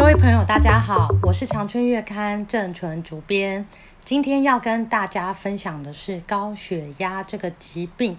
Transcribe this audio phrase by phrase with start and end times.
[0.00, 3.66] 各位朋友，大家好，我是长春月刊郑纯主编。
[4.02, 8.16] 今天要跟大家分享的是高血压这个疾病。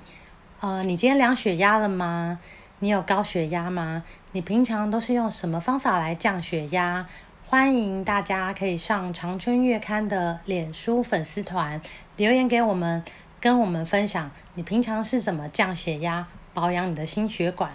[0.59, 2.39] 呃，你今天量血压了吗？
[2.77, 4.03] 你有高血压吗？
[4.33, 7.07] 你平常都是用什么方法来降血压？
[7.47, 11.81] 欢迎大家可以上长春月刊的脸书粉丝团
[12.15, 13.03] 留言给我们，
[13.39, 17.71] 跟我们分享你平常是怎么降血压、保养你的心血管。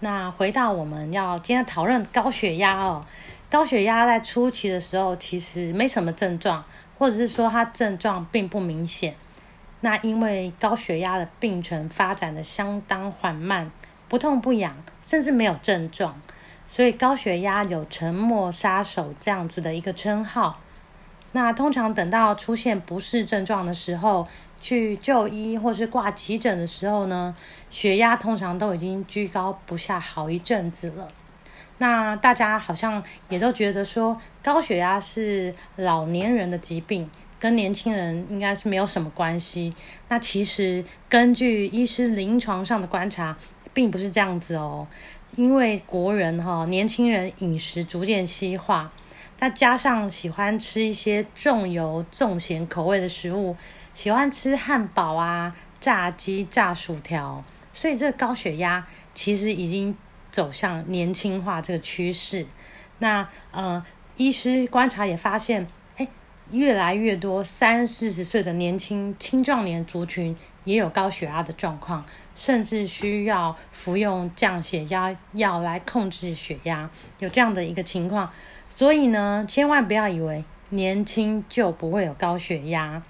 [0.00, 3.06] 那回到我们要今天讨论高血压哦，
[3.50, 6.64] 高血压在初期的时候其实没什么症状。
[6.98, 9.14] 或者是说它症状并不明显，
[9.80, 13.70] 那因为高血压的病程发展的相当缓慢，
[14.08, 16.18] 不痛不痒，甚至没有症状，
[16.66, 20.58] 所以高血压有“沉默杀手”这样子的一个称号。
[21.32, 24.26] 那通常等到出现不适症状的时候，
[24.58, 27.36] 去就医或是挂急诊的时候呢，
[27.68, 31.12] 血压通常都已经居高不下好一阵子了。
[31.78, 39.74] 那大家好像也都觉得说，高血压是老年人的疾病，跟年轻人应该是没有什么关系。
[40.08, 43.36] 那其实根据医师临床上的观察，
[43.74, 44.86] 并不是这样子哦。
[45.36, 48.90] 因为国人哈，年轻人饮食逐渐西化，
[49.36, 53.54] 再加上喜欢吃一些重油重咸口味的食物，
[53.92, 57.44] 喜欢吃汉堡啊、炸鸡、炸薯条，
[57.74, 59.94] 所以这个高血压其实已经。
[60.30, 62.46] 走向年轻化这个趋势，
[62.98, 63.84] 那呃，
[64.16, 65.66] 医师观察也发现，
[65.96, 66.06] 哎，
[66.50, 72.04] 越来越多三四十岁的年轻青壮年族群也有高血压的状况，
[72.34, 78.30] 甚至需要服用降血压药来控制血压，有这样的一个情况。
[78.68, 83.02] 所以呢，千万不要以为年轻就不会有高血压，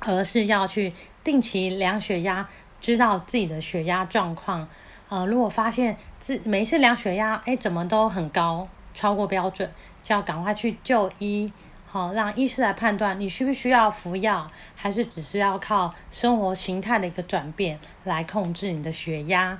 [0.00, 0.92] 而是要去
[1.24, 2.48] 定期量血压，
[2.80, 4.68] 知道自己的血压状况。
[5.14, 9.70] 呃，如果发现自每次量血压，哎，怎么都很高，超过标准，
[10.02, 11.52] 就要赶快去就医，
[11.86, 19.56] 好，让医师来判断你需不需要服药，还是只是要靠生活形态的一个转变来控制你的血压。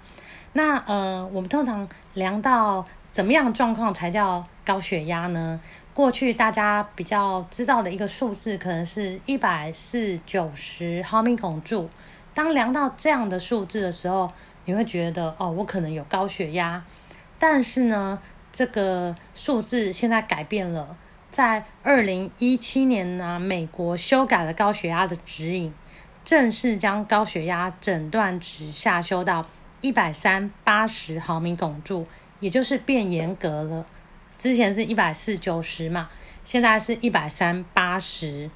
[0.54, 5.60] 那呃，我们通常量到怎么样的状况才叫高血压呢？
[5.94, 11.88] 过去大家比较知道的一个数字，可能是一百四九十毫米汞柱。
[12.34, 14.28] 当量到这样的数字的时候，
[14.66, 16.82] 你会觉得哦，我可能有高血压，
[17.38, 18.20] 但是呢，
[18.52, 20.96] 这个数字现在改变了，
[21.30, 25.74] 在二零一七年呢，美国修改了高血压的指引，
[26.24, 29.44] 正式将高血压诊断值下修到
[29.80, 32.06] 一百三八十毫米汞柱，
[32.40, 33.84] 也就是变严格了。
[34.38, 36.08] 之前是一百四九十嘛，
[36.42, 38.50] 现在是一百三八十。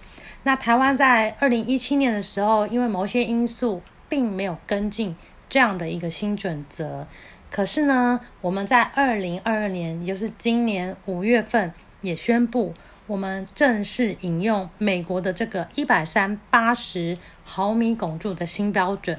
[0.44, 5.14] 那台湾在二零一七年的时候，因为某些因素，并没有跟进。
[5.48, 7.06] 这样的一个新准则，
[7.50, 11.72] 可是呢，我们在二零二二年，也就是今年五月份，
[12.02, 12.74] 也宣布
[13.06, 19.18] 我们正式引用美国的这个一百三八十毫米汞柱的新标准，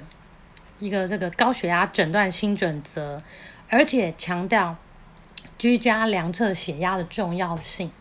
[0.80, 3.22] 一个这个高血压诊断新准则，
[3.68, 4.76] 而且强调
[5.58, 7.92] 居家量测血压的重要性。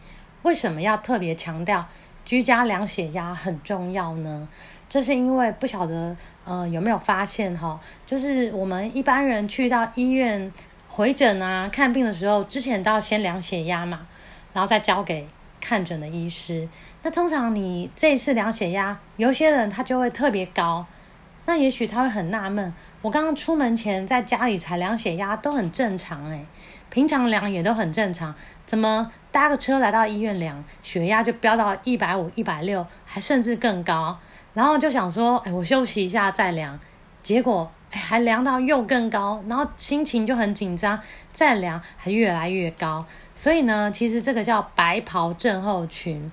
[0.43, 1.87] 为什么要特别强调
[2.25, 4.47] 居家量血压很重要呢？
[4.89, 7.79] 这是因为不晓得，呃，有没有发现哈？
[8.07, 10.51] 就是我们一般人去到医院
[10.89, 14.07] 回诊啊、看病的时候，之前都要先量血压嘛，
[14.55, 15.29] 然后再交给
[15.61, 16.67] 看诊的医师。
[17.03, 20.87] 那通常你这一次量血压，有些人他就会特别高，
[21.45, 26.47] 那也许他会很纳闷，我刚刚出门前在家里才量血压都很正常诶，
[26.89, 34.19] 平常量也都很正常，怎么搭个车来到医院量血压就飙到一百五、一百六，还甚至更高？
[34.55, 36.79] 然后就想说，哎，我休息一下再量，
[37.23, 41.01] 结果哎还量到又更高，然后心情就很紧张，
[41.33, 43.05] 再量还越来越高。
[43.35, 46.31] 所以呢，其实这个叫白袍症候群。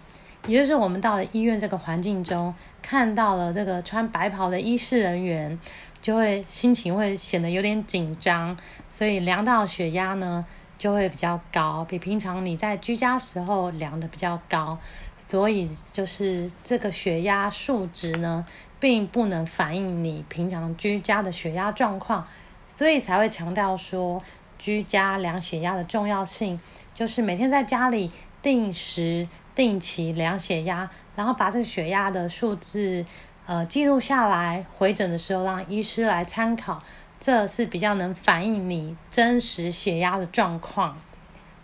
[0.47, 5.59] 也就是我们到了医院这个环境中，看到了这个穿白袍的医事人员，
[5.99, 8.55] 就会心情会显得有点紧张，
[8.87, 10.45] 所以量到血压呢
[10.77, 14.77] 就会比较高，比平常你在居家时候量的比较高，
[15.17, 18.45] 所以就是这个血压数值呢，
[18.79, 22.27] 并不能反映你平常居家的血压状况，
[22.67, 24.21] 所以才会强调说
[24.57, 26.59] 居家量血压的重要性，
[26.93, 28.11] 就是每天在家里
[28.41, 29.27] 定时。
[29.55, 33.05] 定期量血压，然后把这个血压的数字，
[33.45, 36.83] 呃，记录下来，回诊的时候让医师来参考，
[37.19, 40.97] 这是比较能反映你真实血压的状况。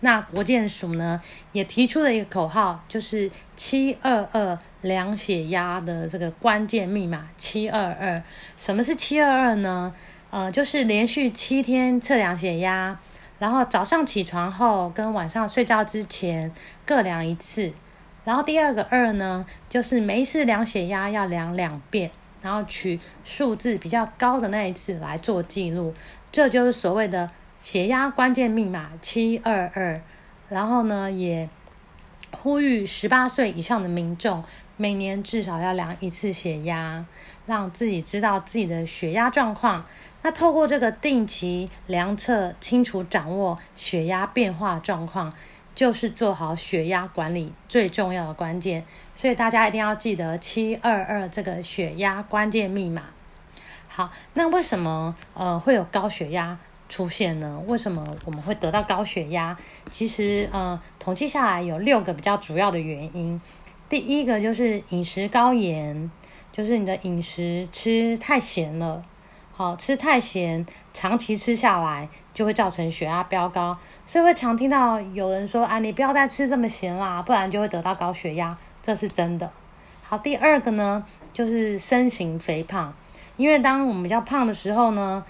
[0.00, 1.20] 那国健署呢，
[1.52, 8.22] 也提出了一个口号，就是七二二量血压的这个关键密码，七二二。
[8.56, 9.94] 什么是七二二呢？
[10.30, 12.98] 呃，就是连续七天测量血压。
[13.38, 16.52] 然后早上起床后跟晚上睡觉之前
[16.86, 17.72] 各量一次，
[18.24, 22.10] 然后第二个二呢，就是每一次量血压要量两遍，
[22.42, 25.94] 然后取数字比较高的那一次来做记录，
[26.30, 27.30] 这就是所谓的
[27.60, 30.02] 血压关键密码七二二。
[30.48, 31.48] 然后呢，也
[32.30, 34.44] 呼吁十八岁以上的民众
[34.76, 37.06] 每年至少要量一次血压，
[37.46, 39.84] 让自己知道自己的血压状况。
[40.22, 45.32] 那透过这个定期量测，清楚掌握血压变化状况，
[45.74, 48.84] 就是做好血压管理最重要的关键。
[49.12, 53.04] 所以大家一定要记得七二二这个血压关键密码。
[53.88, 56.58] 好，那为什么呃会有高血压
[56.88, 57.62] 出现呢？
[57.66, 59.56] 为什么我们会得到高血压？
[59.90, 63.40] 其实呃统计下来有六个比较主要的原因。
[63.88, 66.10] 第一个就是饮食高盐，
[66.50, 69.02] 就是你的饮食吃太咸了。
[69.52, 70.64] 好，吃太咸，
[70.94, 73.76] 长期吃下来就会造成血压飙高，
[74.06, 79.50] 所以会常听到有人说啊，你不要再吃这么咸啦，不然就会得到高血压，这是真的。
[80.02, 82.94] 好，第二个呢，就是身形肥胖，
[83.36, 85.24] 因为当我们比较胖的时候呢，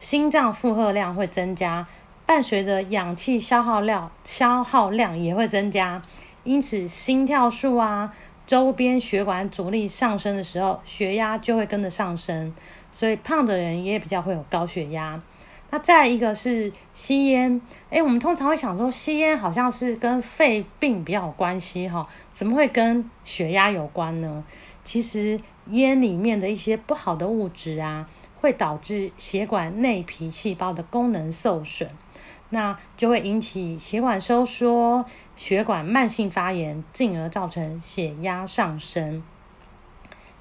[0.00, 1.86] 心脏负荷量会增加，
[2.24, 6.02] 伴随着氧气消耗量消耗量也会增加，
[6.44, 8.14] 因此心跳数啊，
[8.46, 12.54] 周边血管阻力上升的时候，血压就会跟着上升。
[12.92, 15.20] 所以胖的人也比较会有高血压。
[15.78, 24.44] 再一个是吸烟，诶，我们通常会想说吸烟好像是跟肺病比较有关系哈，怎么会跟血压有关呢？
[24.84, 28.08] 其实烟里面的一些不好的物质啊，
[28.40, 31.90] 会导致血管内皮细胞的功能受损，
[32.50, 39.22] 那就会引起血管收缩、血管慢性发炎，进而造成血压上升。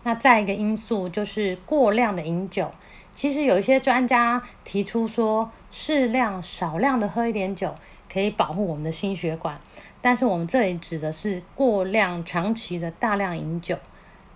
[0.03, 2.71] 那再一个因素就是过量的饮酒，
[3.15, 7.73] 其实有一些专家提出说，适量少量的喝一点酒
[8.11, 9.59] 可以保护我们的心血管，
[10.01, 13.77] 但是我们这里指的是过量长期的大量饮酒，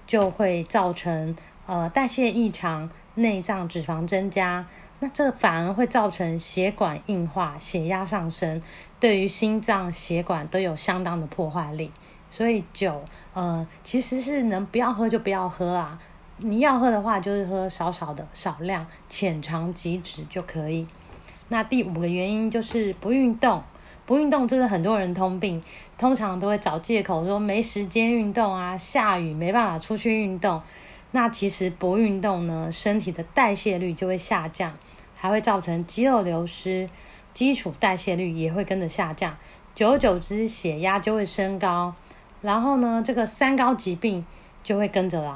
[0.07, 4.65] 就会造成呃代谢异常、内脏脂肪增加，
[4.99, 8.61] 那这反而会造成血管硬化、血压上升，
[8.99, 11.91] 对于心脏血管都有相当的破坏力。
[12.31, 15.99] 所以酒，呃，其实是能不要喝就不要喝啦。
[16.41, 20.87] 你要喝的话，就是喝少少的、少量、浅尝即止就可以。
[21.49, 23.61] 那第五个原因就是不运动，
[24.05, 25.61] 不运动真的很多人通病，
[25.97, 30.61] 通常都会找借口说没时间运动啊，下雨没办法出去运动。
[31.11, 34.73] 那其实不运动呢，身体的代谢率就会下降，
[35.15, 36.89] 还会造成肌肉流失，
[37.33, 39.35] 基础代谢率也会跟着下降，
[39.73, 41.95] 久而久之血压就会升高。
[42.41, 44.25] 然后呢，这个三高疾病
[44.63, 45.33] 就会跟着来。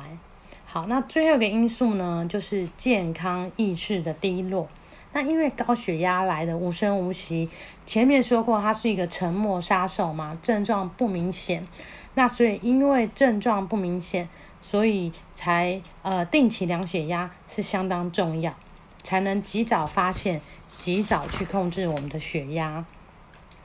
[0.73, 4.67] 好，那最后一个因素呢，就是健康意识的低落。
[5.11, 7.47] 那因为高血压来的无声无息，
[7.85, 11.67] 前面说过它是一个沉默杀手嘛，症状不明显。
[12.15, 14.27] 那所以因为症状不明显，
[14.63, 18.55] 所以才呃定期量血压是相当重要，
[19.03, 20.41] 才能及早发现，
[20.79, 22.83] 及早去控制我们的血压。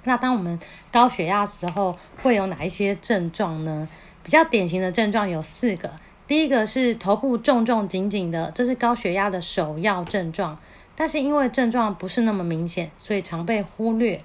[0.05, 0.61] 那当我们
[0.93, 3.89] 高血压时候，会有哪一些症状呢？
[4.23, 5.91] 比较典型的症状有四个。
[6.29, 10.59] 第一个是头部重重紧紧的，这是高血压的首要症状。
[10.95, 14.21] 但是因为症状不是那么明显，所以常被忽略。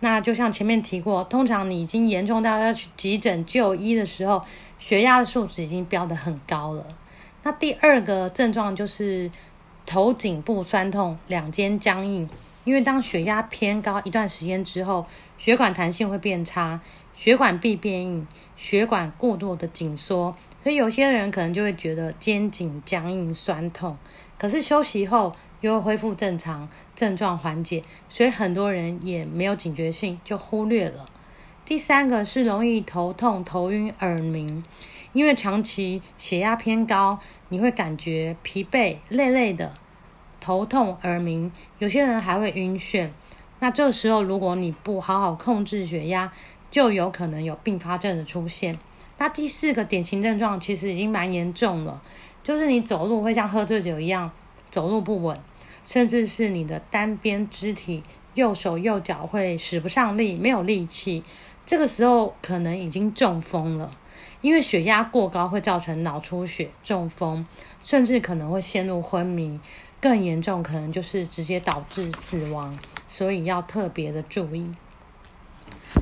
[0.00, 4.42] 那就像前面提过，通常你已经严重到要去急诊就医的时候，
[4.78, 6.86] 血压的数值已经飙得很高了。
[7.42, 9.30] 那第二个症状就是
[9.84, 12.26] 头颈部酸痛，两肩僵硬。
[12.64, 15.04] 因为当血压偏高一段时间之后，
[15.36, 16.80] 血管弹性会变差，
[17.14, 23.96] 血管壁变硬，血管过度的紧缩，所以有些人可能就会觉得肩颈僵硬、酸痛。
[24.38, 31.06] 可是休息后又恢复正常，症状缓解，所以很多人也没有警觉性，就忽略了。
[31.64, 34.64] 第三个是容易头痛、头晕、耳鸣，
[35.12, 39.72] 因为长期血压偏高，你会感觉疲惫、累累的。
[40.40, 43.08] 头痛、耳鸣，有些人还会晕眩。
[43.60, 46.32] 那这时候，如果你不好好控制血压，
[46.68, 48.76] 就有可能有并发症的出现。
[49.22, 52.02] 那第四个典型症状其实已经蛮严重了，
[52.42, 54.28] 就是你走路会像喝醉酒一样
[54.68, 55.38] 走路不稳，
[55.84, 58.02] 甚至是你的单边肢体，
[58.34, 61.22] 右手右脚会使不上力，没有力气。
[61.64, 63.96] 这个时候可能已经中风了，
[64.40, 67.46] 因为血压过高会造成脑出血、中风，
[67.80, 69.60] 甚至可能会陷入昏迷。
[70.00, 72.76] 更严重，可能就是直接导致死亡，
[73.06, 74.74] 所以要特别的注意。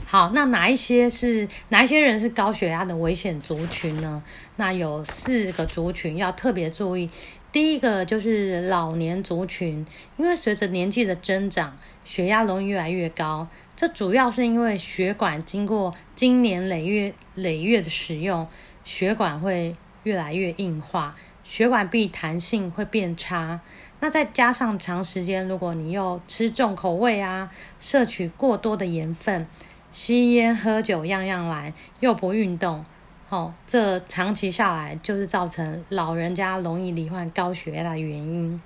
[0.07, 4.23] 好，那哪一些是哪一些人是高血压的危险族群呢？
[4.57, 7.09] 那有四个族群要特别注意。
[7.53, 9.85] 第一个就是老年族群，
[10.17, 13.49] 因为随着年纪的增长，血压容易越来越高。
[13.75, 18.47] 这主要是因为血管经过经年累月累月的使用，
[18.85, 23.61] 血管会越来越硬化，血管壁弹性会变差。
[23.99, 29.47] 那再加上长时间，如果你又吃重口味啊，摄取过多的盐分，
[29.93, 32.85] 吸烟喝酒样样来，又不运动，
[33.29, 38.61] 哦，这长期下来就是造成老人家容易罹患高血压的原因。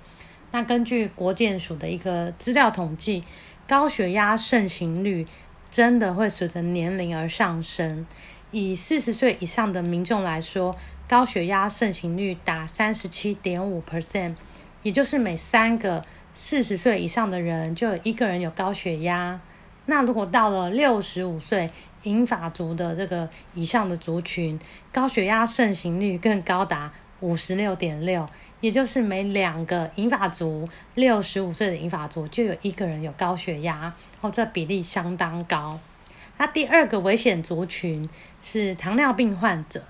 [0.51, 3.23] 那根据国健署的一个资料统计，
[3.67, 5.25] 高血压盛行率
[5.69, 8.05] 真的会随着年龄而上升。
[8.51, 10.75] 以四十岁以上的民众来说，
[11.07, 14.35] 高血压盛行率达三十七点五 percent。
[14.83, 16.05] 也就是每三个
[16.35, 19.41] 四十岁以上的人就有一个人有高血压。
[19.85, 21.69] 那如果到了六十五岁
[22.03, 24.59] 银发族的这个以上的族群，
[24.91, 28.27] 高血压盛行率更高达五十六点六，
[28.61, 35.79] 也就是每两个银发族六十五岁的银发族就有一个人有高血压，哦，这比例相当高。
[36.37, 38.07] 那第二个危险族群
[38.41, 39.83] 是糖尿病患者。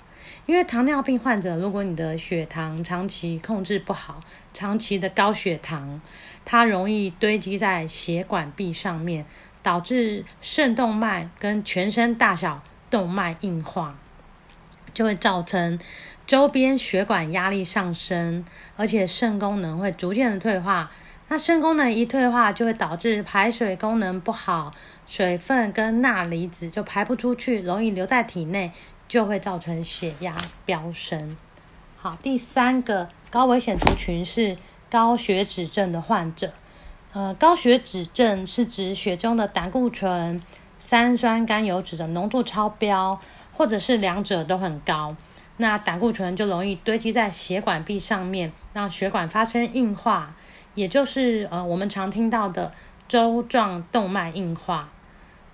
[0.48, 4.22] 因为糖尿病患者，如果你的血糖长期控制不好，
[4.54, 6.00] 长期的高血糖，
[6.44, 9.26] 它容易堆积在血管壁上面，
[9.66, 13.96] 导致肾动脉跟全身大小动脉硬化，
[14.94, 15.80] 就会造成
[16.28, 18.46] 周边血管压力上升，
[18.78, 20.92] 而且肾功能会逐渐的退化。
[21.30, 24.72] 那肾功能一退化，就会导致排水功能不好，
[25.08, 28.72] 水分跟钠离子就排不出去，容易留在体内。
[29.08, 31.38] 就会造成血压飙升。
[31.96, 34.58] 好，第三个高危险族群是
[34.90, 36.52] 高血脂症的患者。
[37.16, 40.42] 呃，高血脂症是指血中的胆固醇、
[40.80, 43.18] 三酸甘油脂的浓度超标，
[43.54, 45.16] 或者是两者都很高。
[45.56, 50.36] 那胆固醇就容易堆积在血管壁上面，让血管发生硬化，
[50.74, 52.74] 也就是呃我们常听到的
[53.08, 54.90] 粥状动脉硬化。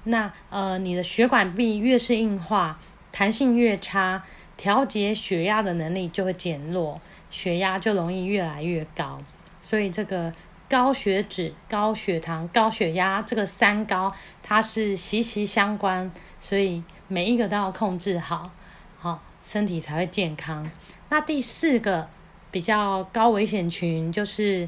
[0.06, 2.80] 那呃你的血管壁越是硬化，
[3.12, 4.24] 弹性越差，
[4.58, 7.00] 调节血压的能力就会减弱，
[7.30, 9.20] 血压就容易越来越高。
[9.62, 10.34] 所以这个
[10.72, 14.10] 高血脂、高血糖、高血压这个三高，
[14.42, 16.10] 它是息息相关，
[16.40, 18.50] 所以每一个都要控制好，
[18.98, 20.72] 好身体才会健康。
[21.10, 22.08] 那第四个
[22.52, 24.66] 比较高危险群就是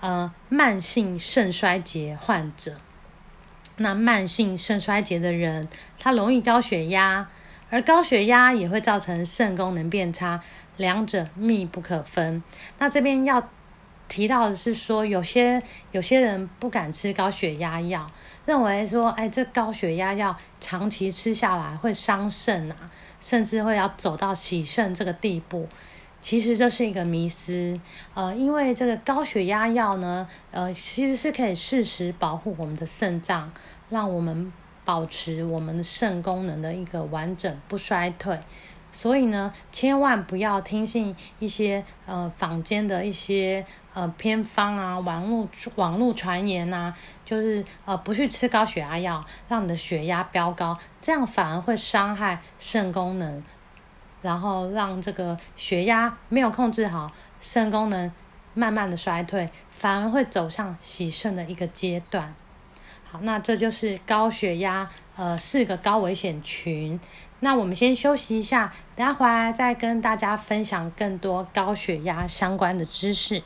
[0.00, 2.74] 呃慢性肾衰竭患者。
[3.76, 7.28] 那慢性肾衰竭的人，他容易高血压。
[7.70, 10.40] 而高血压也会造成肾功能变差，
[10.78, 12.42] 两者密不可分。
[12.78, 13.50] 那这边要
[14.08, 15.62] 提到的是说，有些
[15.92, 18.10] 有些人不敢吃高血压药，
[18.46, 22.76] 认为说，哎，这高血压药长期吃下来会伤肾啊，
[23.20, 25.68] 甚至会要走到洗肾这个地步。
[26.20, 27.78] 其实这是一个迷思，
[28.14, 33.52] 呃，因为这个高血压药呢，呃，其实是可以适时保护我们的肾脏，
[33.90, 34.52] 让我们。
[34.84, 38.40] 保持我们的肾功能的一个完整不衰退，
[38.90, 53.42] 所以呢，千万不要听信一些呃坊间的一些呃偏方啊、网络网络传言啊，就是呃不去吃高血压药，让你的血压飙高，这样反而会伤害肾功能，
[54.22, 58.10] 然后让这个血压没有控制好，肾功能
[58.54, 62.34] 慢慢的衰退，反而会走向洗肾的一个阶段。
[63.04, 66.98] 好，那这就是高血压，呃，四个高危险群。
[67.40, 73.40] 那我们先休息一下，等下回来再跟大家分享更多高血压相关的知识。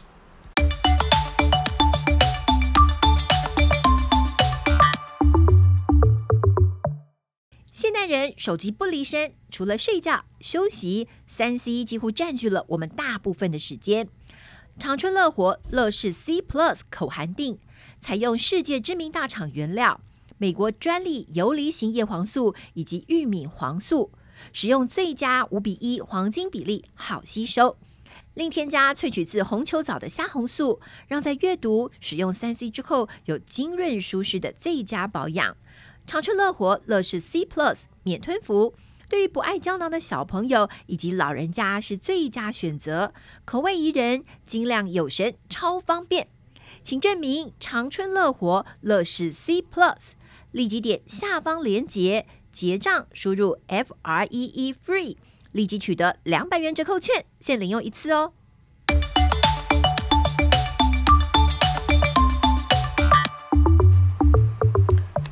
[7.70, 14.08] 现代人手机不离身，除了睡觉、休息，三 C 几乎占据了我们大部分的时间。
[14.78, 17.58] 长春乐活乐视 C Plus 口含錠，
[18.00, 20.00] 采用世界知名大厂原料。
[20.38, 24.10] 美国专利游离型叶黄素以及玉米黄素，
[24.52, 27.76] 使用最佳五比一黄金比例，好吸收。
[28.34, 35.56] 另添加萃取自红球藻的虾红素，让在阅读、使用三 C 之后有精润舒适的最佳保养。
[36.06, 38.74] 长春乐活乐视 C Plus 免吞服，
[39.08, 43.12] 对于不爱胶囊的小朋友以及老人家是最佳选择。
[43.44, 46.28] 口味宜人，精量有神，超方便。
[46.82, 50.12] 请证明长春乐活乐视 C Plus。
[50.52, 55.16] 立即点下方连接结账，输入 F R E E FREE，
[55.50, 58.34] 立即取得两百元折扣券，限领用一次哦。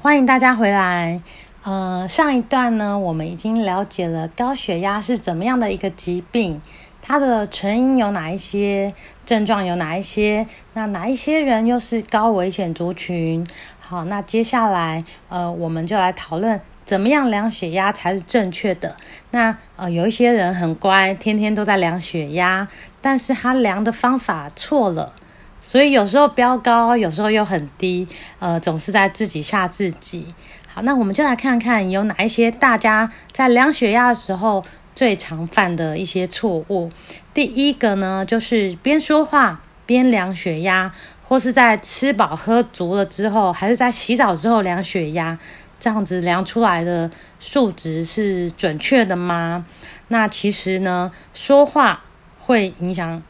[0.00, 1.20] 欢迎大家回来。
[1.64, 6.58] 呃，上一段呢，我们已经了解了高血压是怎么样的一个疾病，
[7.02, 8.94] 它的成因有哪一些，
[9.26, 13.46] 症状有哪一些，那哪一些人又是高危险族群？
[13.90, 18.94] 好，那接下来，呃，我们就来讨论怎么样量血压才是正确的。
[19.32, 22.68] 那呃，有一些人很乖，天天都在量血压，
[23.00, 25.12] 但是他量的方法错了，
[25.60, 28.06] 所以有时候飙高，有时候又很低，
[28.38, 30.32] 呃，总是在自己吓自己。
[30.68, 36.88] 好，那我们就来看看有哪一些大家在量血压的时候最常犯的一些错误。
[37.34, 40.92] 第一个呢，就是边说话边量血压。
[41.30, 45.38] 或是在吃饱喝足了之后，还是在洗澡之后量血压，
[45.78, 47.08] 这样子量出来的
[47.38, 49.64] 数值是准确的吗？
[50.08, 52.02] 那其实呢，说话
[52.40, 53.22] 会影响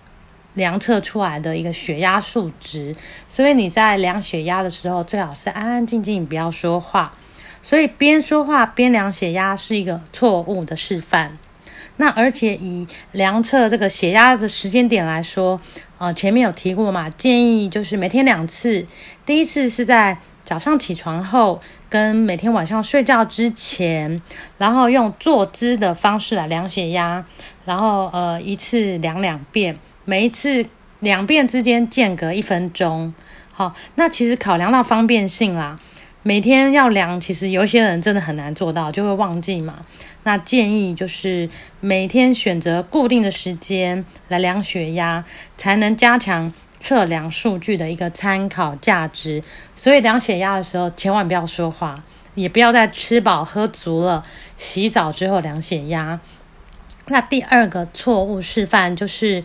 [0.55, 2.97] 量测出来的一个血压数值，
[3.29, 7.13] 所以你在量血压的时候，最好是安安静静，不要说话。
[7.61, 11.37] 所以边说话边量血压是一个错误的示范。
[11.99, 15.61] 那而且以量测这个血压的时间点来说，
[16.01, 18.87] 呃，前面有提过嘛，建议就是每天两次，
[19.27, 21.61] 第一次是在早上起床后，
[21.91, 24.23] 跟每天晚上睡觉之前，
[24.57, 27.23] 然后用坐姿的方式来量血压，
[27.67, 30.65] 然后呃一次量两遍，每一次
[31.01, 33.13] 两遍之间间隔一分钟。
[33.53, 35.79] 好，那其实考量到方便性啦。
[36.23, 39.87] 每天要量，其实有些人真的很难做到，就会忘记嘛。
[40.23, 41.49] 那建议就是
[41.81, 45.25] 每天选择固定的时间来量血压，
[45.57, 49.43] 才能加强测量数据的一个参考价值。
[49.75, 52.05] 所以量血压的时候，千万不要说话，
[52.35, 54.23] 也不要在吃饱喝足了，
[54.59, 56.21] 洗澡之后量血压。
[57.07, 59.43] 那第二个错误示范就是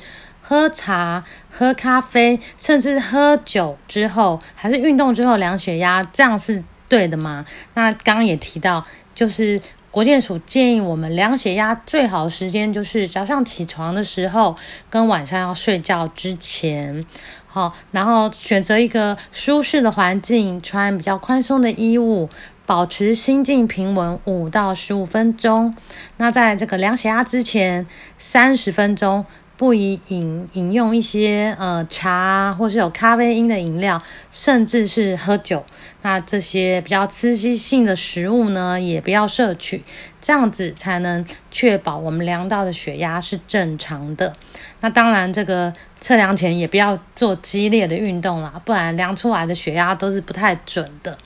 [0.48, 7.44] 喝茶、喝咖啡，甚至喝酒之后，还是运动之后量血压，这样是对的吗？
[7.74, 9.60] 那刚刚也提到，就是。
[9.96, 14.54] 国健署建议我们量血压最好的时间就是早上起床的时候，
[14.90, 17.06] 跟晚上要睡觉之前。
[17.48, 22.28] 好，然后选择一个舒适的环境，穿比较宽松的衣物，
[22.66, 25.74] 保持心境平稳五到十五分钟。
[26.18, 27.88] 那在这个量血压之前
[28.20, 29.26] 三十分钟。
[29.58, 35.64] 不宜饮饮用一些呃茶或是有咖啡因的饮料，甚至是喝酒。
[36.02, 39.84] 那这些比较刺激性的食物呢，也不要摄取，
[40.22, 44.34] 这样子才能确保我们量到的血压是正常的。
[44.82, 51.18] 那当然，这个测量前也不要做激烈的运动啦，不然量出来的血压都是不太准的。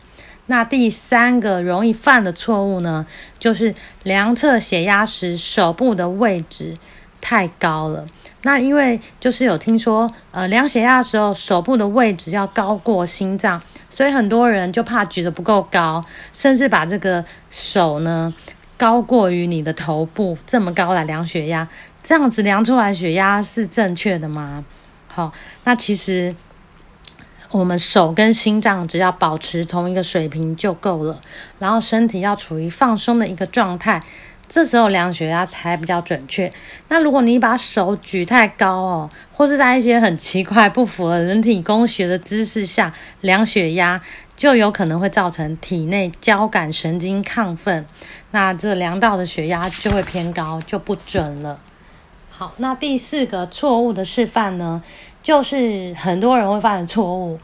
[0.46, 3.06] 那第三个容易犯的错误呢，
[3.38, 6.76] 就是量测血压时手部的位置
[7.22, 8.06] 太高了。
[8.44, 16.02] 那因为就是有听说，呃，量血压的时候，手部的位置要高过心脏，所以很多人就怕举得不够高，
[16.34, 18.34] 甚至把这个手呢
[18.78, 21.68] 高过于你的头部这么高来量血压，
[22.02, 24.64] 这样子量出来血压是正确的吗？
[25.08, 25.34] 好，
[25.66, 26.34] 那其实
[27.52, 31.20] 我们手跟心脏只要保持同一个水平就够了，
[31.58, 34.02] 然后身体要处于放松的一个状态。
[34.50, 36.52] 这时候量血压才比较准确。
[36.88, 44.02] 那如果你把手举太高哦，或是在一些很奇怪、不符合人体工学的姿势下量血压，
[44.36, 47.86] 就有可能会造成体内交感神经亢奋，
[48.32, 51.60] 那这量到的血压就会偏高，就不准了。
[52.32, 54.82] 好，那第四个错误的示范呢，
[55.22, 57.40] 就是很多人会犯的错误。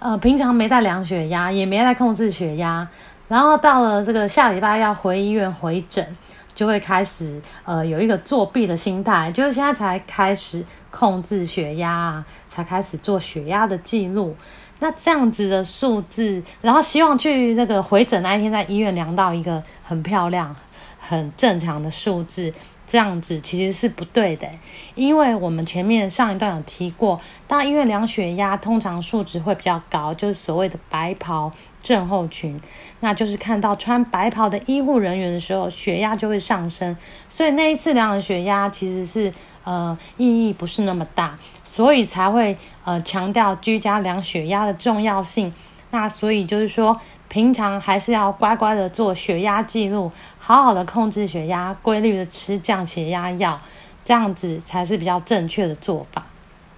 [0.00, 2.88] 呃，平常没在量血压，也没在控制血压，
[3.28, 6.16] 然后到了这个下礼拜要回医院回诊。
[6.58, 14.34] 就会开始呃有一个作弊的心态，就是现在才开始控制血压，才开始做血压的记录。
[14.80, 20.52] 那这样子的数字，然后希望去那个回诊那一天在医院量到一个很漂亮、
[20.98, 22.52] 很正常的数字。
[22.90, 24.48] 这样子其实是不对的，
[24.94, 32.58] 因为我们前面上一段有提过，到医院量血压，通常数值会比较高，就是所谓的白袍症候群，
[33.00, 36.96] 那就是看到穿白袍的医护人员的时候，血压就会上升，
[37.28, 39.30] 所以那一次量的血压其实是
[39.64, 45.52] 呃意义不是那么大，所以才会呃强调居家量血压的重要性。
[45.90, 53.60] 那所以就是说，平常还是要乖乖的做血压记录，好好的控制血压，规律的吃降血压药，
[54.04, 56.26] 这样子才是比较正确的做法。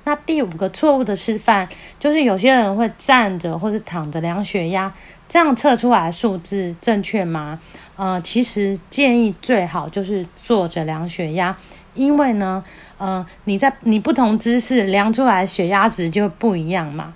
[0.05, 1.69] 那第五个错误的示范，
[1.99, 4.93] 就是有些人会站着或是躺着量血压，
[5.29, 7.61] 这样测出来的数字正确吗？
[7.97, 11.55] 呃，其实建议最好就是坐着量血压，
[11.95, 12.65] 因为呢，
[12.97, 17.13] 呃，你在你不同姿势量出来血压值就不一样嘛。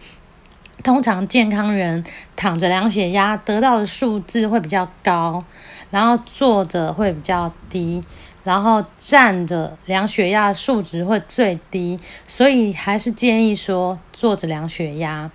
[0.84, 2.04] 通常健康人
[2.36, 5.42] 躺着量血压得到的数字会比较高，
[5.90, 8.04] 然后坐着会比较低，
[8.44, 15.30] 然后站着量血压数值会最低，所以还是建议说坐着量血压。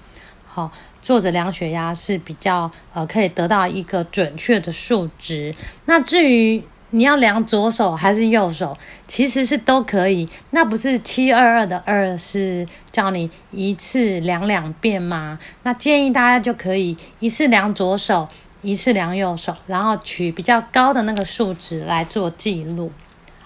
[0.46, 5.56] 好，坐着量血压是比较呃可以得到一个准确的数值。
[5.86, 8.76] 那至于，你要量左手还是右手，
[9.08, 10.28] 其实是都可以。
[10.50, 15.38] 那不是七二二的二是叫你一次量两遍吗？
[15.64, 18.28] 那建议大家就可以一次量左手，
[18.62, 22.92] 一次量右手，然后取比较高的那个数值来做记录。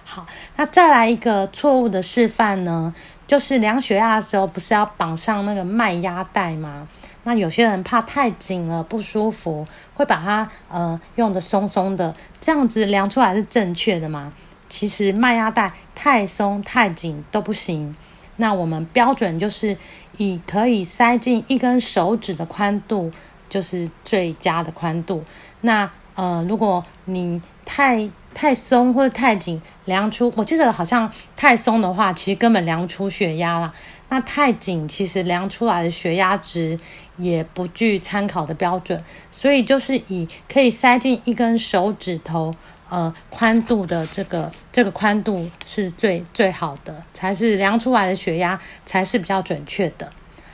[0.06, 0.26] 好，
[0.56, 2.94] 那再来一个错误的示范呢，
[3.26, 6.88] 就是量血压的时候不是要绑上那个脉压带吗？
[7.24, 14.34] 那有些人怕太紧了不舒服，会把它呃用的松松的，这样子量出来是正确的吗？
[14.70, 17.96] 其实麦压带太松太紧都不行。
[18.38, 19.78] 那我们标准就是
[20.18, 23.12] 以可以塞进一根手指的宽度，
[23.48, 25.24] 就是最佳的宽度。
[25.62, 33.74] 那呃，如果你太太松或者太紧，量出我记得好像太松的话，其实根本量不出血压了。
[34.10, 36.78] 那太紧，其实量出来的血压值
[37.18, 42.54] 也不具参考的标准，所以就是以可以塞进一根手指头，
[42.90, 50.12] 呃，宽度的这个这个宽度是最最好的，才是量出来的血压才是比较准确的。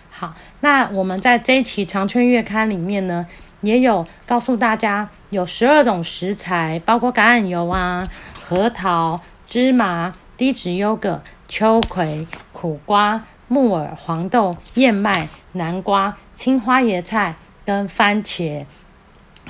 [0.10, 3.26] 好，那我们在这一期长春月刊里面呢，
[3.62, 8.08] 也有告诉大家有十二种食材，包括橄榄油啊、
[8.42, 13.24] 核桃、芝麻、低脂优格、秋葵、苦瓜。
[13.52, 17.34] 木耳、黄豆、燕麦、南瓜、青花椰菜
[17.66, 18.64] 跟番茄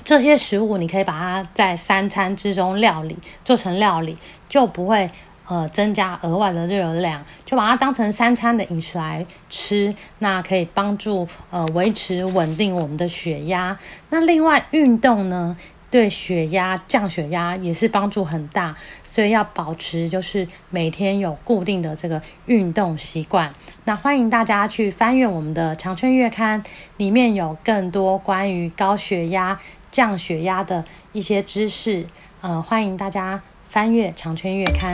[0.06, 4.18] 这些食物，你可以把它在三餐之中料理做成料理，
[4.48, 5.12] 就不会
[5.50, 13.78] 呃增加额外的热量，就把它当成三餐的饮食来吃，那可以帮助呃维持稳定我们的血压。
[14.10, 15.58] 那另外运动呢？
[15.92, 23.52] 对血压降血压也是帮助很大，所以要保持就是每天有固定的这个运动习惯。
[23.86, 26.62] 那欢迎大家去翻阅我们的《长春月刊》，
[26.98, 29.60] 里面有更多关于高血压、
[29.90, 32.06] 降血压的一些知识。
[32.42, 34.94] 呃，欢迎大家翻阅《长春月刊》。